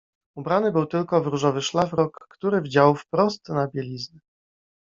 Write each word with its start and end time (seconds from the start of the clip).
"Ubrany 0.35 0.71
był 0.71 0.85
tylko 0.85 1.21
w 1.23 1.27
różowy 1.27 1.61
szlafrok, 1.61 2.27
który 2.29 2.61
wdział 2.61 2.95
wprost 2.95 3.49
na 3.49 3.67
bieliznę." 3.67 4.19